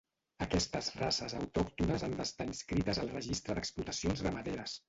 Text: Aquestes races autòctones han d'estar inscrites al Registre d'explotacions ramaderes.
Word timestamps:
Aquestes 0.45 0.87
races 1.01 1.35
autòctones 1.41 2.07
han 2.09 2.17
d'estar 2.23 2.49
inscrites 2.53 3.03
al 3.05 3.15
Registre 3.15 3.59
d'explotacions 3.61 4.29
ramaderes. 4.29 4.79